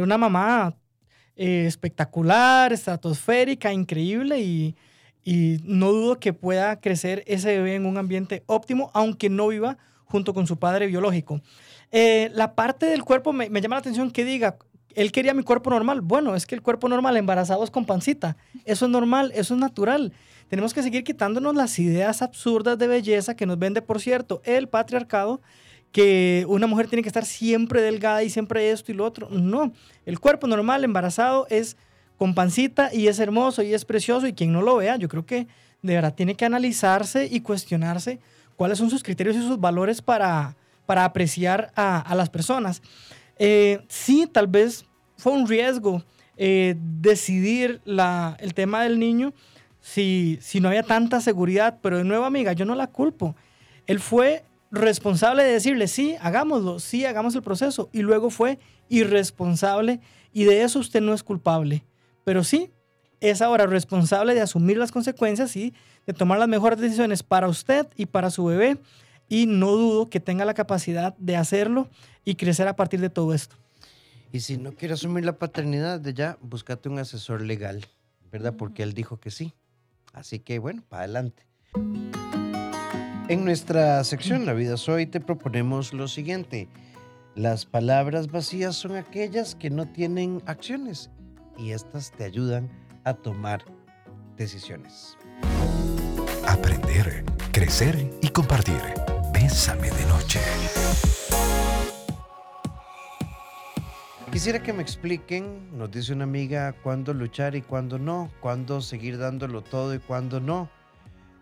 [0.00, 0.76] una mamá
[1.36, 4.76] eh, espectacular, estratosférica, increíble y,
[5.64, 10.34] no dudo que pueda crecer ese bebé en un ambiente óptimo, aunque no viva junto
[10.34, 11.40] con su padre biológico.
[11.90, 14.58] Eh, la parte del cuerpo me, llama la atención que diga,
[14.94, 16.00] él quería mi cuerpo normal.
[16.00, 18.36] Bueno, es que el cuerpo normal embarazado es con pancita.
[18.64, 20.12] Eso es normal, eso es natural.
[20.48, 24.68] Tenemos que seguir quitándonos las ideas absurdas de belleza que nos vende, por cierto, el
[24.68, 25.40] patriarcado,
[25.92, 29.28] que una mujer tiene que estar siempre delgada y siempre esto y lo otro.
[29.30, 29.72] No,
[30.06, 31.76] el cuerpo normal embarazado es
[32.18, 35.26] con pancita y es hermoso y es precioso y quien no lo vea, yo creo
[35.26, 35.46] que
[35.82, 38.18] de verdad tiene que analizarse y cuestionarse
[38.56, 42.82] cuáles son sus criterios y sus valores para, para apreciar a, las personas.
[43.38, 44.84] Eh, sí, tal vez
[45.16, 46.02] fue un riesgo
[46.36, 49.32] eh, decidir la, el tema del niño
[49.80, 53.36] si, si no había tanta seguridad, pero de nuevo, amiga, yo no la culpo.
[53.86, 60.00] Él fue responsable de decirle, sí, hagámoslo, sí, hagamos el proceso, y luego fue irresponsable,
[60.32, 61.84] y de eso usted no es culpable.
[62.24, 62.70] Pero sí,
[63.20, 65.74] es ahora responsable de asumir las consecuencias y
[66.06, 68.78] de tomar las mejores decisiones para usted y para su bebé.
[69.28, 71.88] Y no dudo que tenga la capacidad de hacerlo
[72.24, 73.56] y crecer a partir de todo esto.
[74.32, 77.86] Y si no quiere asumir la paternidad de ya, búscate un asesor legal,
[78.32, 78.54] ¿verdad?
[78.56, 79.54] Porque él dijo que sí.
[80.12, 81.46] Así que bueno, para adelante.
[83.28, 86.68] En nuestra sección La vida soy te proponemos lo siguiente.
[87.34, 91.10] Las palabras vacías son aquellas que no tienen acciones
[91.58, 92.70] y estas te ayudan
[93.04, 93.64] a tomar
[94.36, 95.16] decisiones.
[96.46, 98.80] Aprender, crecer y compartir.
[99.44, 100.40] Bésame de noche.
[104.32, 109.18] Quisiera que me expliquen, nos dice una amiga, cuándo luchar y cuándo no, cuándo seguir
[109.18, 110.70] dándolo todo y cuándo no.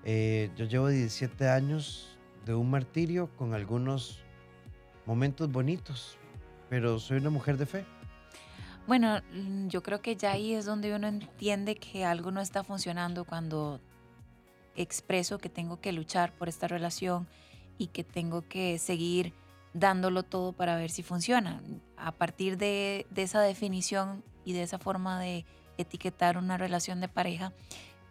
[0.02, 4.18] Eh, yo llevo 17 años de un martirio con algunos
[5.06, 6.18] momentos bonitos,
[6.68, 7.84] pero soy una mujer de fe.
[8.88, 12.64] Bueno, mm, yo creo que ya ahí es donde uno entiende que algo no está
[12.64, 13.80] funcionando cuando
[14.74, 17.28] expreso que tengo que luchar por esta relación
[17.78, 19.35] y que tengo que seguir
[19.74, 21.62] dándolo todo para ver si funciona.
[21.96, 25.44] A partir de, esa definición y de esa forma de
[25.78, 27.52] etiquetar una relación de pareja,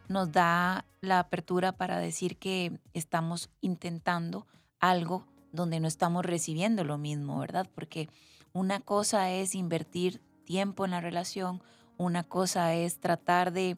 [0.07, 4.47] nos da la apertura para decir que estamos intentando
[4.79, 7.67] algo donde no estamos recibiendo lo mismo, ¿verdad?
[7.73, 8.09] Porque
[8.53, 11.61] una cosa es invertir tiempo en la relación,
[11.97, 13.77] una cosa es tratar de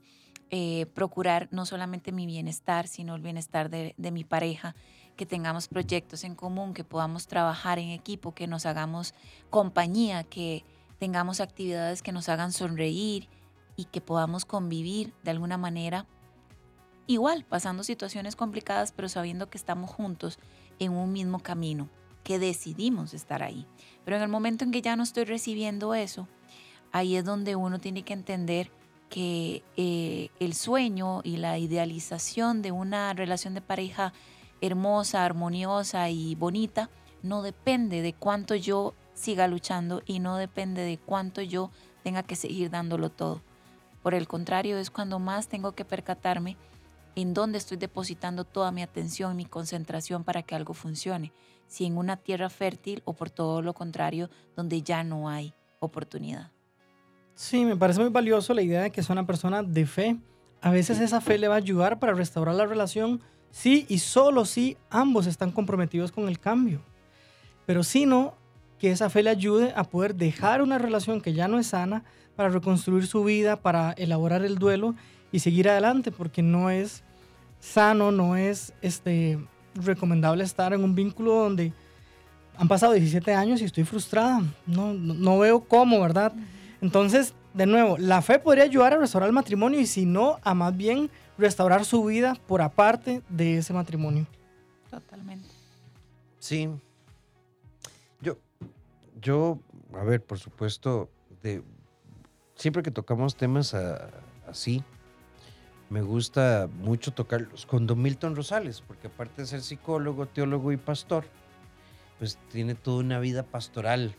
[0.50, 4.76] eh, procurar no solamente mi bienestar, sino el bienestar de mi pareja,
[5.16, 9.14] que tengamos proyectos en común, que podamos trabajar en equipo, que nos hagamos
[9.50, 10.64] compañía, que
[11.00, 13.28] tengamos actividades que nos hagan sonreír
[13.76, 16.06] y que podamos convivir de alguna manera
[17.08, 20.40] igual, pasando situaciones complicadas, pero sabiendo que estamos juntos
[20.80, 21.90] en un mismo camino,
[22.24, 23.68] que decidimos estar ahí.
[24.06, 26.28] Pero en el momento en que ya no estoy recibiendo eso,
[26.92, 28.72] ahí es donde uno tiene que entender
[29.10, 34.14] que eh, el sueño y la idealización de una relación de pareja
[34.66, 36.90] hermosa, armoniosa y bonita
[37.22, 41.70] no depende de cuánto yo siga luchando y no depende de cuánto yo
[42.04, 43.42] tenga que seguir dándolo todo.
[44.02, 46.58] Por el contrario, es cuando más tengo que percatarme
[47.16, 51.32] en dónde estoy depositando toda mi atención, mi concentración para que algo funcione,
[51.68, 56.52] si en una tierra fértil o por todo lo contrario, donde ya no hay oportunidad.
[57.36, 60.18] Sí, me parece muy valioso la idea de que es una persona de fe.
[60.62, 63.22] A veces esa fe le va a ayudar para restaurar la relación,
[63.54, 66.82] sí y solo si ambos están comprometidos con el cambio.
[67.66, 68.34] Pero si no,
[68.80, 72.04] que esa fe le ayude a poder dejar una relación que ya no es sana
[72.36, 74.96] para reconstruir su vida, para elaborar el duelo
[75.32, 77.04] y seguir adelante, porque no es
[77.60, 79.40] sano, no es este,
[79.76, 81.72] recomendable estar en un vínculo donde
[82.58, 84.42] han pasado 17 años y estoy frustrada.
[84.66, 86.34] No, no, veo cómo, ¿verdad?
[86.82, 90.54] Entonces, de nuevo, la fe podría ayudar a restaurar el matrimonio y si no, a
[90.54, 94.28] más bien restaurar su vida por aparte de ese matrimonio.
[94.90, 95.48] Totalmente.
[96.40, 96.70] Sí.
[98.22, 98.38] Yo,
[99.22, 99.60] yo,
[99.94, 101.10] a ver, por supuesto,
[101.42, 101.64] de,
[102.56, 103.74] siempre que tocamos temas
[104.48, 104.84] así,
[105.90, 110.78] me gusta mucho tocarlos con Don Milton Rosales, porque aparte de ser psicólogo, teólogo y
[110.78, 111.26] pastor,
[112.18, 114.16] pues tiene toda una vida pastoral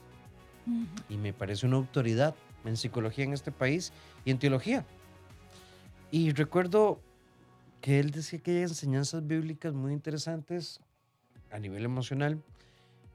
[1.09, 4.85] y me parece una autoridad en psicología en este país y en teología.
[6.15, 7.01] Y recuerdo
[7.81, 10.79] que él decía que hay enseñanzas bíblicas muy interesantes
[11.51, 12.41] a nivel emocional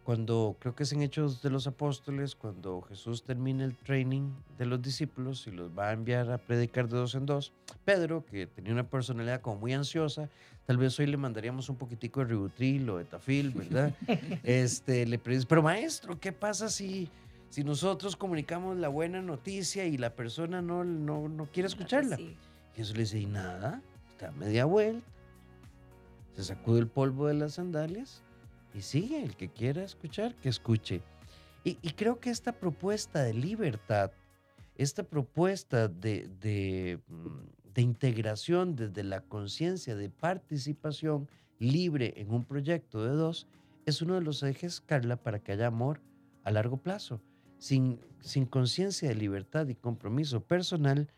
[0.05, 4.67] cuando creo que es en Hechos de los Apóstoles, cuando Jesús termina el training de
[4.67, 7.55] los discípulos y los va a enviar a predicar de dos en dos,
[7.87, 10.29] Pedro, que tenía una personalidad como muy ansiosa,
[10.67, 13.95] tal vez hoy le mandaríamos un poquitico de ributril o de tafil, ¿verdad?
[14.45, 17.09] este, le dice, pero maestro, ¿qué pasa si,
[17.49, 22.21] si nosotros comunicamos la buena noticia y la persona no, no, no quiere escucharla?
[22.21, 22.37] Y
[22.81, 25.07] Jesús le dice, y nada, está media vuelta,
[26.35, 28.23] se sacude el polvo de las sandalias
[28.73, 31.03] y sigue, el que quiera escuchar, que escuche.
[31.63, 34.13] Y, creo que esta propuesta de libertad,
[34.77, 41.29] esta propuesta de, de, mm, de integración desde la conciencia, de participación
[41.59, 43.47] libre en un proyecto de dos,
[43.85, 46.01] es uno de los ejes, Carla, para que haya amor
[46.45, 47.21] a largo plazo.
[47.59, 51.11] Sin, sin conciencia de libertad y compromiso personal,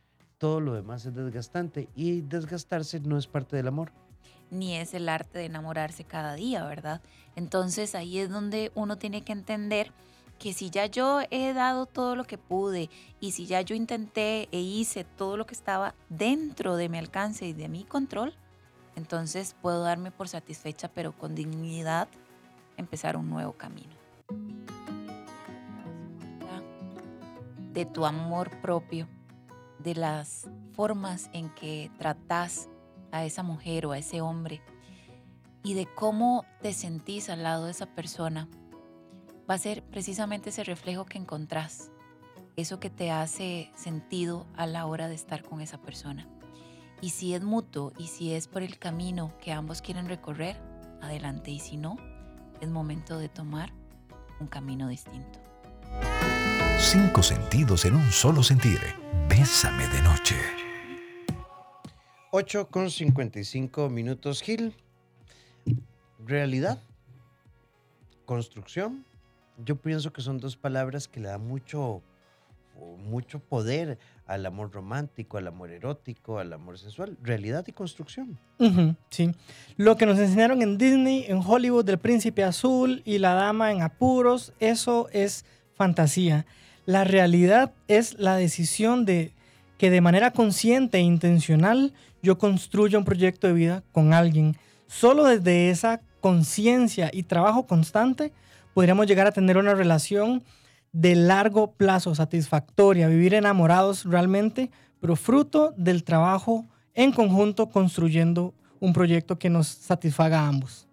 [0.42, 3.92] todo lo demás es desgastante y desgastarse no es parte del amor.
[4.50, 7.00] Ni es el arte de enamorarse cada día, ¿verdad?
[7.36, 9.92] Entonces ahí es donde uno tiene que entender
[10.40, 12.90] que si ya yo he dado todo lo que pude
[13.20, 17.46] y si ya yo intenté e hice todo lo que estaba dentro de mi alcance
[17.46, 18.34] y de mi control,
[18.96, 22.08] entonces puedo darme por satisfecha, pero con dignidad,
[22.76, 23.94] empezar un nuevo camino.
[27.72, 29.06] De tu amor propio,
[29.82, 32.68] de las formas en que tratas
[33.10, 34.62] a esa mujer o a ese hombre
[35.62, 38.48] y de cómo te sentís al lado de esa persona
[39.48, 41.90] va a ser precisamente ese reflejo que encontrás,
[42.56, 46.26] eso que te hace sentido a la hora de estar con esa persona.
[47.00, 50.56] Y si es mutuo y si es por el camino que ambos quieren recorrer,
[51.00, 51.50] adelante.
[51.50, 51.96] Y si no,
[52.60, 53.72] es momento de tomar
[54.40, 55.40] un camino distinto.
[56.78, 58.80] Cinco sentidos en un solo sentir.
[59.42, 60.36] Bésame de noche.
[62.30, 64.72] 8 con 55 minutos, Gil.
[66.24, 66.80] Realidad,
[68.24, 69.04] construcción
[69.58, 72.02] yo pienso que son dos palabras que le dan mucho,
[73.10, 77.18] mucho poder al amor romántico, al amor erótico, al amor sensual.
[77.20, 78.38] Realidad y construcción.
[79.10, 79.34] sí.
[79.76, 83.82] Lo que nos enseñaron en Disney, en Hollywood, del príncipe azul y la dama en
[83.82, 86.46] apuros, eso es fantasía.
[86.84, 89.32] La realidad es la decisión de
[89.78, 94.56] que de manera consciente e intencional yo construya un proyecto de vida con alguien.
[94.86, 98.32] Solo desde esa conciencia y trabajo constante
[98.74, 100.44] podríamos llegar a tener una relación
[100.92, 104.70] de largo plazo, satisfactoria, vivir enamorados realmente,
[105.00, 110.86] pero fruto del trabajo en conjunto construyendo un proyecto que nos satisfaga a ambos.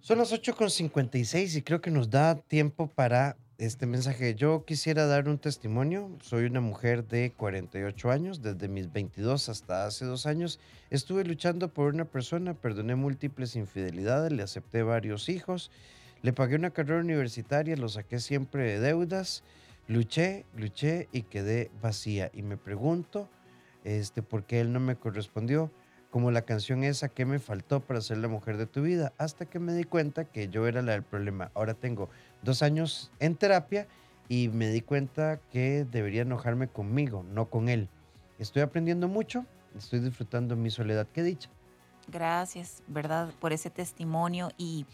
[0.00, 4.34] Son las 8.56 y creo que nos da tiempo para este mensaje.
[4.34, 6.10] Yo quisiera dar un testimonio.
[6.22, 8.42] Soy una mujer de 48 años.
[8.42, 14.32] Desde mis 22 hasta hace dos años estuve luchando por una persona, perdoné múltiples infidelidades,
[14.32, 15.70] le acepté varios hijos
[16.24, 19.42] le pagué una carrera universitaria, lo saqué siempre de deudas,
[19.88, 22.30] luché, luché y quedé vacía.
[22.32, 23.28] Y me pregunto
[23.84, 25.70] este, por qué él no me correspondió,
[26.08, 29.12] como la canción esa, ¿qué me faltó para ser la mujer de tu vida?
[29.18, 31.50] Hasta que me di cuenta que yo era la del problema.
[31.52, 32.08] Ahora tengo
[32.44, 33.88] dos años en terapia
[34.28, 37.88] y me di cuenta que debería enojarme conmigo, no con él.
[38.38, 39.44] Estoy aprendiendo mucho,
[39.76, 41.06] estoy disfrutando mi soledad.
[41.12, 41.50] Qué dicha.
[42.08, 43.30] Gracias, ¿verdad?
[43.40, 44.86] Por ese testimonio y,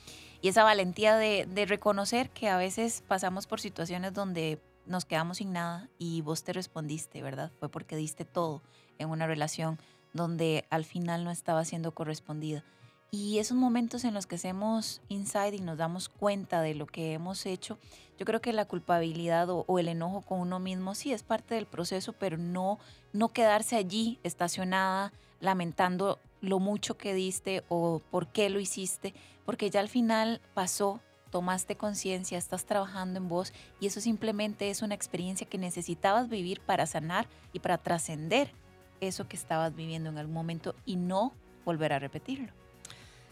[0.43, 5.53] esa valentía de, de, reconocer que a veces pasamos por situaciones donde nos quedamos sin
[5.53, 7.53] nada y vos te respondiste, ¿verdad?
[7.61, 8.63] Fue porque diste todo
[8.99, 9.79] en una relación
[10.15, 12.65] donde al final no estaba siendo correspondida.
[13.13, 17.13] Y esos momentos en los que hacemos inside y nos damos cuenta de lo que
[17.13, 17.77] hemos hecho,
[18.19, 21.67] yo creo que la culpabilidad o, el enojo con uno mismo sí es parte del
[21.67, 22.79] proceso, pero no,
[23.13, 29.13] no quedarse allí estacionada lamentando lo mucho que diste o por qué lo hiciste,
[29.45, 31.01] porque ya al final pasó,
[31.31, 36.61] tomaste conciencia, estás trabajando en vos y eso simplemente es una experiencia que necesitabas vivir
[36.61, 38.53] para sanar y para trascender
[39.01, 41.33] eso que estabas viviendo en algún momento y no
[41.65, 42.53] volver a repetirlo.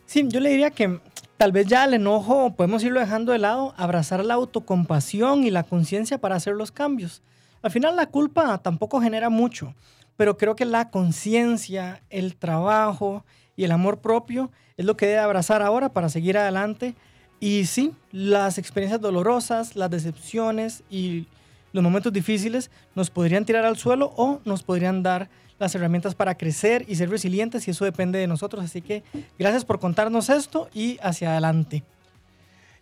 [0.08, 0.98] Sí, yo le diría que
[1.36, 5.62] tal vez ya el enojo podemos irlo dejando de lado, abrazar la autocompasión y la
[5.62, 7.22] conciencia para hacer los cambios.
[7.60, 9.74] Al final la culpa tampoco genera mucho
[10.18, 13.24] pero creo que la conciencia, el trabajo
[13.56, 16.96] y el amor propio es lo que debe abrazar ahora para seguir adelante.
[17.38, 21.28] Y sí, las experiencias dolorosas, las decepciones y
[21.72, 26.36] los momentos difíciles nos podrían tirar al suelo o nos podrían dar las herramientas para
[26.36, 28.64] crecer y ser resilientes y eso depende de nosotros.
[28.64, 29.02] Así que
[29.38, 31.82] gracias por contarnos esto y hacia adelante.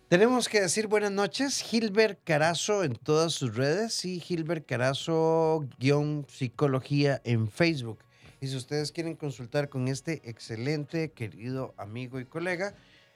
[0.09, 7.49] Tenemos que decir buenas noches, Gilbert Carazo en todas sus redes y Gilbert Carazo-psicología en
[7.49, 7.99] Facebook.
[8.39, 12.73] Y si ustedes quieren consultar con este excelente, querido amigo y colega,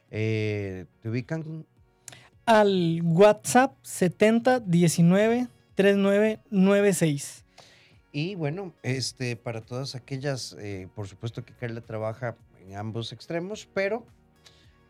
[0.10, 1.66] eh, te ubican
[2.46, 7.46] al WhatsApp 7019 3996.
[8.12, 13.68] Y bueno, este, para todas aquellas, eh, por supuesto que Carla trabaja en ambos extremos,
[13.74, 14.06] pero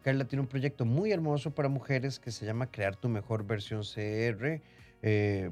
[0.03, 3.83] Carla tiene un proyecto muy hermoso para mujeres que se llama Crear tu mejor versión
[3.83, 4.61] CR,
[5.03, 5.51] eh,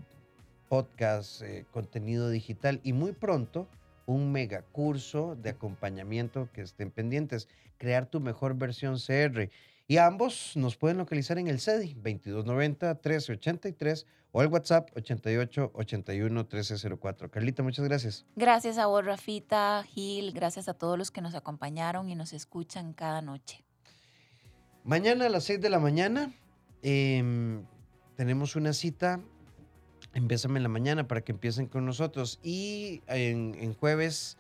[0.68, 3.68] podcast, eh, contenido digital y muy pronto
[4.08, 7.48] un mega curso de acompañamiento que estén pendientes,
[7.78, 9.50] Crear tu mejor versión CR.
[9.88, 17.30] Y ambos nos pueden localizar en el CEDI 2290-1383 o el WhatsApp 8881-1304.
[17.30, 18.26] Carlita, muchas gracias.
[18.36, 22.94] Gracias a vos, Rafita, Gil, gracias a todos los que nos acompañaron y nos escuchan
[22.94, 23.64] cada noche.
[24.84, 26.34] Mañana a las 6 de la mañana
[26.82, 27.64] em,
[28.16, 29.20] tenemos una cita
[30.14, 32.40] Bésame en la Mañana para que empiecen con nosotros.
[32.44, 34.38] Y en, en jueves,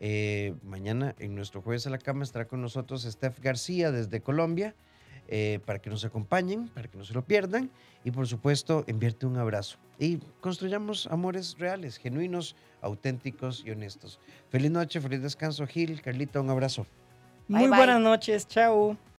[0.00, 4.74] eh, mañana, en nuestro jueves a la cama, estará con nosotros Steph García desde Colombia.
[5.28, 7.70] Eh, para que nos acompañen, para que no se lo pierdan.
[8.04, 9.78] Y por supuesto, enviarte un abrazo.
[9.98, 14.20] Y construyamos amores reales, genuinos, auténticos y honestos.
[14.50, 16.86] Feliz noche, feliz descanso, Gil, Carlita, un abrazo.
[17.48, 17.78] Bye, Muy bye.
[17.78, 18.96] buenas noches, chao.